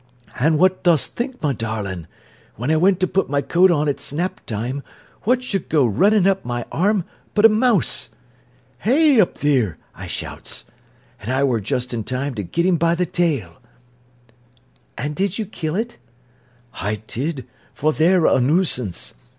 "An' 0.39 0.57
what 0.57 0.81
dost 0.81 1.15
think, 1.15 1.43
my 1.43 1.53
darlin'? 1.53 2.07
When 2.55 2.71
I 2.71 2.75
went 2.75 2.99
to 3.01 3.07
put 3.07 3.29
my 3.29 3.43
coat 3.43 3.69
on 3.69 3.87
at 3.87 3.99
snap 3.99 4.43
time, 4.47 4.81
what 5.25 5.43
should 5.43 5.69
go 5.69 5.85
runnin' 5.85 6.25
up 6.25 6.43
my 6.43 6.65
arm 6.71 7.05
but 7.35 7.45
a 7.45 7.49
mouse. 7.49 8.09
"'Hey 8.79 9.21
up, 9.21 9.37
theer!' 9.37 9.77
I 9.93 10.07
shouts. 10.07 10.65
"An' 11.21 11.29
I 11.31 11.43
wor 11.43 11.59
just 11.59 11.93
in 11.93 12.03
time 12.03 12.33
ter 12.33 12.41
get 12.41 12.65
'im 12.65 12.77
by 12.77 12.95
th' 12.95 13.13
tail." 13.13 13.61
"And 14.97 15.15
did 15.15 15.37
you 15.37 15.45
kill 15.45 15.75
it?" 15.75 15.99
"I 16.81 17.03
did, 17.05 17.47
for 17.75 17.93
they're 17.93 18.25
a 18.25 18.41
nuisance. 18.41 19.13